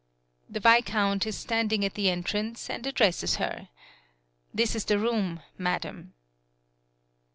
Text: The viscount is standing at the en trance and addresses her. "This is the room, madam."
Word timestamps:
The 0.49 0.59
viscount 0.59 1.27
is 1.27 1.37
standing 1.37 1.85
at 1.85 1.93
the 1.93 2.09
en 2.09 2.23
trance 2.23 2.71
and 2.71 2.87
addresses 2.87 3.35
her. 3.35 3.69
"This 4.51 4.73
is 4.75 4.85
the 4.85 4.97
room, 4.97 5.41
madam." 5.59 6.15